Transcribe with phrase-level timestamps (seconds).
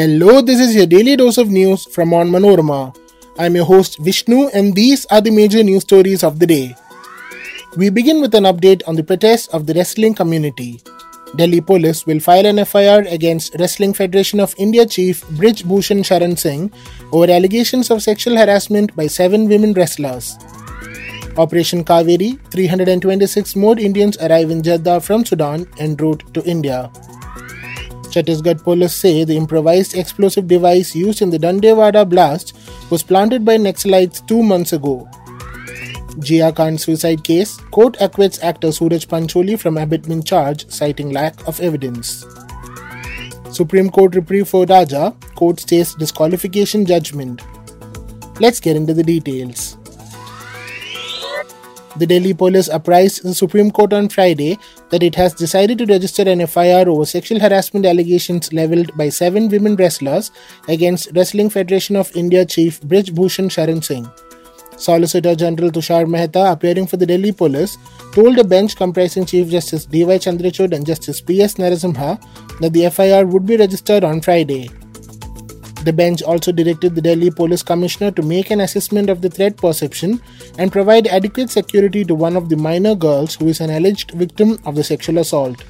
[0.00, 2.96] Hello, this is your daily dose of news from Onmanorama.
[3.38, 6.74] I'm your host Vishnu, and these are the major news stories of the day.
[7.76, 10.80] We begin with an update on the protests of the wrestling community.
[11.36, 16.38] Delhi police will file an FIR against Wrestling Federation of India chief Brij Bhushan Sharan
[16.38, 16.72] Singh
[17.12, 20.38] over allegations of sexual harassment by seven women wrestlers.
[21.36, 26.90] Operation Kaveri 326 more Indians arrive in Jeddah from Sudan en route to India.
[28.10, 32.56] Chhattisgarh police say the improvised explosive device used in the Dantewada blast
[32.90, 35.08] was planted by Naxalites two months ago.
[36.18, 41.60] Jia Khan suicide case, court acquits actor Suraj Pancholi from abetment charge citing lack of
[41.60, 42.26] evidence.
[43.52, 47.42] Supreme Court reprieve for Raja, court stays disqualification judgment.
[48.40, 49.76] Let's get into the details.
[51.96, 54.58] The Delhi police apprised the Supreme Court on Friday
[54.90, 59.48] that it has decided to register an FIR over sexual harassment allegations leveled by seven
[59.48, 60.30] women wrestlers
[60.68, 64.08] against Wrestling Federation of India chief Brij Bhushan Sharan Singh.
[64.76, 67.76] Solicitor General Tushar Mehta, appearing for the Delhi police,
[68.14, 70.16] told a bench comprising Chief Justice D.Y.
[70.18, 71.54] Chandrachud and Justice P.S.
[71.54, 72.18] Narasimha
[72.60, 74.70] that the FIR would be registered on Friday.
[75.84, 79.56] The bench also directed the Delhi Police Commissioner to make an assessment of the threat
[79.56, 80.20] perception
[80.58, 84.58] and provide adequate security to one of the minor girls who is an alleged victim
[84.66, 85.64] of the sexual assault.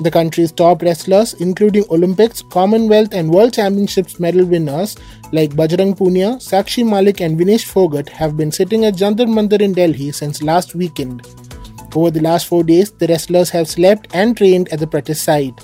[0.00, 4.96] The country's top wrestlers, including Olympics, Commonwealth, and World Championships medal winners
[5.32, 9.72] like Bajrang Punia, Sakshi Malik, and Vinesh Phogat, have been sitting at Jantar Mantar in
[9.72, 11.26] Delhi since last weekend.
[11.96, 15.60] Over the last four days, the wrestlers have slept and trained at the practice site.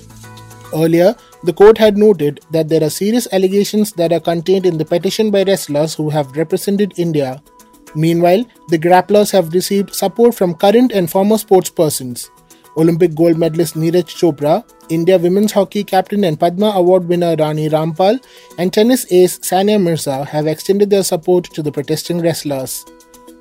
[0.75, 1.15] Earlier,
[1.45, 5.31] the court had noted that there are serious allegations that are contained in the petition
[5.31, 7.43] by wrestlers who have represented India.
[7.95, 12.31] Meanwhile, the grapplers have received support from current and former sportspersons.
[12.77, 18.19] Olympic gold medalist Neeraj Chopra, India women's hockey captain and Padma Award winner Rani Rampal,
[18.59, 22.85] and tennis ace Sania Mirza have extended their support to the protesting wrestlers.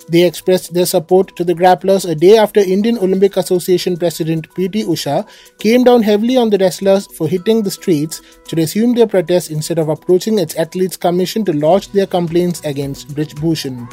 [0.09, 4.83] They expressed their support to the grapplers a day after Indian Olympic Association President P.T.
[4.83, 5.27] Usha
[5.59, 9.79] came down heavily on the wrestlers for hitting the streets to resume their protest instead
[9.79, 13.87] of approaching its athletes commission to lodge their complaints against Brij Bhushan.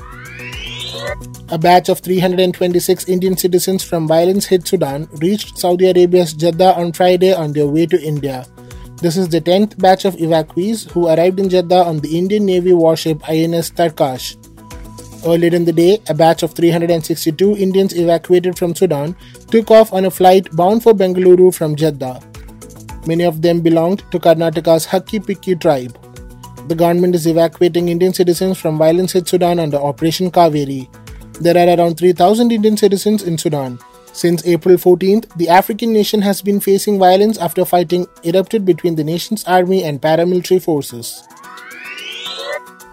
[1.51, 6.93] A batch of 326 Indian citizens from violence hit Sudan reached Saudi Arabia's Jeddah on
[6.93, 8.47] Friday on their way to India.
[8.99, 12.73] This is the 10th batch of evacuees who arrived in Jeddah on the Indian Navy
[12.73, 14.37] warship INS Tarkash.
[15.27, 19.15] Earlier in the day, a batch of 362 Indians evacuated from Sudan
[19.51, 22.21] took off on a flight bound for Bengaluru from Jeddah.
[23.07, 25.99] Many of them belonged to Karnataka's Hakki Pikki tribe.
[26.69, 30.89] The government is evacuating Indian citizens from violence hit Sudan under Operation Kaveri.
[31.41, 33.79] There are around 3,000 Indian citizens in Sudan.
[34.13, 39.05] Since April 14th, the African nation has been facing violence after fighting erupted between the
[39.05, 41.23] nation's army and paramilitary forces.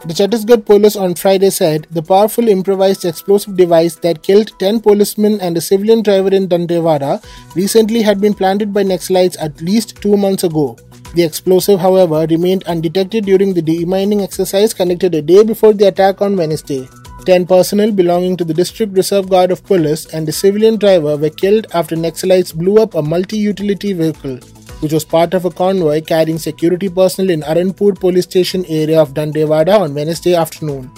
[0.06, 5.42] The Chhattisgarh police on Friday said the powerful improvised explosive device that killed 10 policemen
[5.42, 7.24] and a civilian driver in Dantewada
[7.56, 10.78] recently had been planted by Naxalites at least two months ago.
[11.16, 16.22] The explosive, however, remained undetected during the demining exercise conducted a day before the attack
[16.22, 16.88] on Wednesday.
[17.26, 21.32] 10 personnel belonging to the District Reserve Guard of Police and a civilian driver were
[21.32, 24.40] killed after Naxalites blew up a multi utility vehicle
[24.80, 29.14] which was part of a convoy carrying security personnel in Aranpur police station area of
[29.14, 30.92] Dantewada on Wednesday afternoon.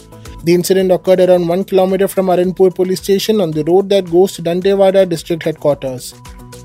[0.43, 4.33] The incident occurred around 1 km from Aranpur police station on the road that goes
[4.33, 6.13] to Dantewada district headquarters.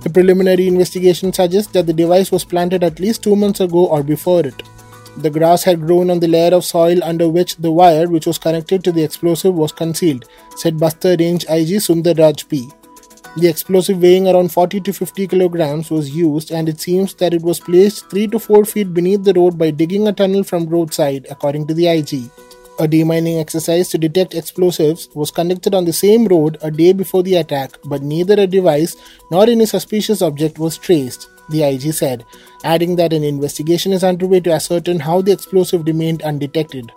[0.03, 4.03] The preliminary investigation suggests that the device was planted at least two months ago or
[4.03, 4.63] before it.
[5.17, 8.37] The grass had grown on the layer of soil under which the wire, which was
[8.37, 10.25] connected to the explosive, was concealed,
[10.57, 12.69] said Bastar Range IG Sundar Raj P.
[13.37, 17.43] The explosive weighing around 40 to 50 kilograms was used and it seems that it
[17.43, 21.27] was placed 3 to 4 feet beneath the road by digging a tunnel from roadside
[21.29, 22.31] according to the IG.
[22.79, 27.25] A demining exercise to detect explosives was conducted on the same road a day before
[27.25, 28.97] the attack, but neither a device
[29.33, 32.25] nor any suspicious object was traced, the IG said,
[32.63, 36.93] adding that an investigation is underway to ascertain how the explosive remained undetected.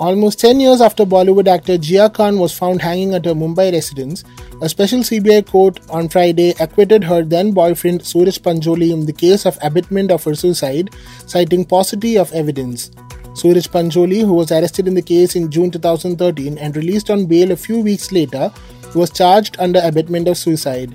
[0.00, 4.22] Almost 10 years after Bollywood actor Jia Khan was found hanging at her Mumbai residence,
[4.62, 9.44] a special CBI court on Friday acquitted her then boyfriend Suraj Pancholi in the case
[9.44, 10.90] of abetment of her suicide,
[11.26, 12.92] citing paucity of evidence.
[13.34, 17.50] Suraj Pancholi, who was arrested in the case in June 2013 and released on bail
[17.50, 18.52] a few weeks later,
[18.94, 20.90] was charged under abetment of suicide.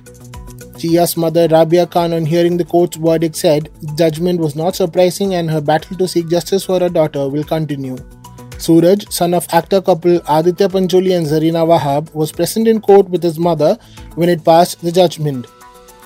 [0.79, 5.51] Jia's mother Rabia Khan, on hearing the court's verdict, said judgment was not surprising and
[5.51, 7.97] her battle to seek justice for her daughter will continue.
[8.63, 13.21] Suraj, son of actor couple Aditya Pancholi and Zarina Wahab, was present in court with
[13.21, 13.77] his mother
[14.15, 15.47] when it passed the judgment.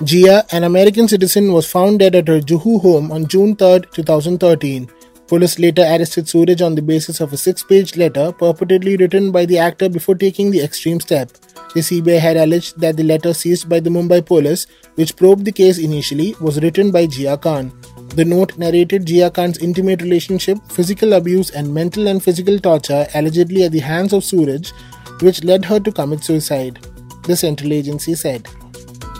[0.00, 4.90] Jia, an American citizen, was found dead at her Juhu home on June 3, 2013.
[5.28, 9.44] Police later arrested Suraj on the basis of a six page letter purportedly written by
[9.44, 11.30] the actor before taking the extreme step.
[11.74, 15.52] The CBI had alleged that the letter seized by the Mumbai police, which probed the
[15.52, 17.70] case initially, was written by Jia Khan.
[18.14, 23.64] The note narrated Jia Khan's intimate relationship, physical abuse, and mental and physical torture allegedly
[23.64, 24.72] at the hands of Suraj,
[25.20, 26.78] which led her to commit suicide,
[27.24, 28.48] the central agency said.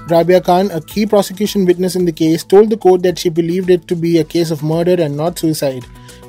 [0.09, 3.71] Rabia Khan, a key prosecution witness in the case, told the court that she believed
[3.71, 5.85] it to be a case of murder and not suicide.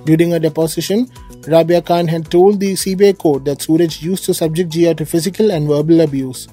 [0.05, 1.09] During a deposition,
[1.47, 5.51] Rabia Khan had told the CBI court that Suraj used to subject Jia to physical
[5.51, 6.47] and verbal abuse.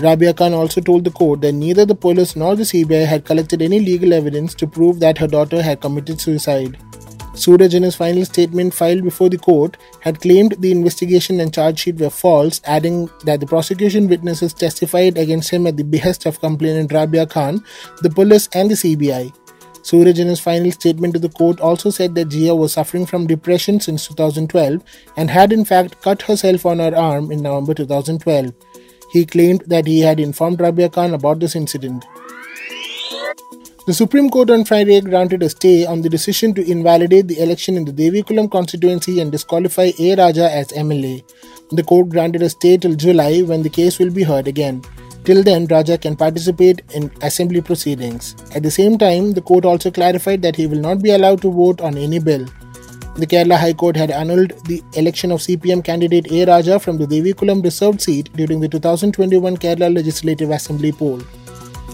[0.00, 3.62] Rabia Khan also told the court that neither the police nor the CBI had collected
[3.62, 6.76] any legal evidence to prove that her daughter had committed suicide.
[7.34, 11.80] Suraj, in his final statement filed before the court, had claimed the investigation and charge
[11.80, 16.40] sheet were false, adding that the prosecution witnesses testified against him at the behest of
[16.40, 17.64] complainant Rabia Khan,
[18.02, 19.32] the police, and the CBI.
[19.82, 23.26] Suraj, in his final statement to the court, also said that Jia was suffering from
[23.26, 24.82] depression since 2012
[25.16, 28.52] and had in fact cut herself on her arm in November 2012.
[29.14, 32.04] He claimed that he had informed Rabia Khan about this incident.
[33.86, 37.76] The Supreme Court on Friday granted a stay on the decision to invalidate the election
[37.76, 40.16] in the Devikulam constituency and disqualify A.
[40.16, 41.22] Raja as MLA.
[41.70, 44.82] The court granted a stay till July when the case will be heard again.
[45.22, 48.34] Till then, Raja can participate in assembly proceedings.
[48.52, 51.52] At the same time, the court also clarified that he will not be allowed to
[51.52, 52.46] vote on any bill.
[53.16, 56.46] The Kerala High Court had annulled the election of CPM candidate A.
[56.46, 61.20] Raja from the Devikulam reserved seat during the 2021 Kerala Legislative Assembly poll.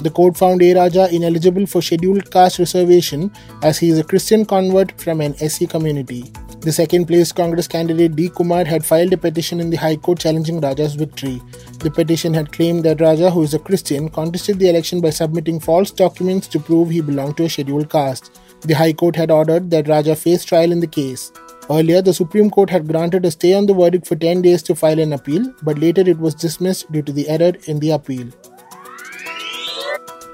[0.00, 0.72] The court found A.
[0.72, 3.30] Raja ineligible for scheduled caste reservation
[3.62, 6.32] as he is a Christian convert from an SC community.
[6.60, 8.30] The second place Congress candidate D.
[8.30, 11.42] Kumar had filed a petition in the High Court challenging Raja's victory.
[11.80, 15.60] The petition had claimed that Raja, who is a Christian, contested the election by submitting
[15.60, 18.40] false documents to prove he belonged to a scheduled caste.
[18.62, 21.32] The High Court had ordered that Raja face trial in the case.
[21.70, 24.74] Earlier, the Supreme Court had granted a stay on the verdict for 10 days to
[24.74, 28.26] file an appeal, but later it was dismissed due to the error in the appeal.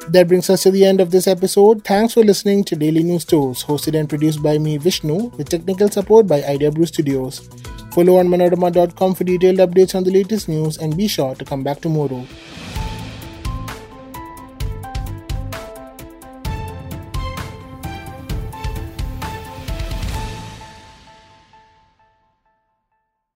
[0.08, 1.84] That brings us to the end of this episode.
[1.84, 5.88] Thanks for listening to Daily News Tours, hosted and produced by me, Vishnu, with technical
[5.88, 6.40] support by
[6.70, 7.48] Brew Studios.
[7.92, 11.80] Follow onmanorama.com for detailed updates on the latest news and be sure to come back
[11.80, 12.26] tomorrow.